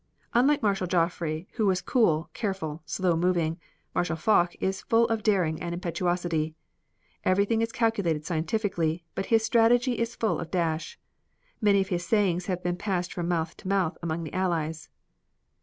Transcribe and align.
Unlike 0.33 0.63
Marshal 0.63 0.87
Joffre 0.87 1.45
who 1.57 1.67
was 1.67 1.79
cool, 1.83 2.31
careful, 2.33 2.81
slow 2.87 3.15
moving, 3.15 3.59
Marshal 3.93 4.15
Foch 4.15 4.55
is 4.59 4.81
full 4.81 5.07
of 5.09 5.21
daring 5.21 5.61
and 5.61 5.75
impetuosity. 5.75 6.55
Everything 7.23 7.61
is 7.61 7.71
calculated 7.71 8.25
scientifically 8.25 9.03
but 9.13 9.27
his 9.27 9.45
strategy 9.45 9.99
is 9.99 10.15
full 10.15 10.39
of 10.39 10.49
dash. 10.49 10.97
Many 11.61 11.81
of 11.81 11.89
his 11.89 12.03
sayings 12.03 12.47
have 12.47 12.63
been 12.63 12.77
passed 12.77 13.13
from 13.13 13.27
mouth 13.27 13.55
to 13.57 13.67
mouth 13.67 13.95
among 14.01 14.23
the 14.23 14.33
Allies. 14.33 14.89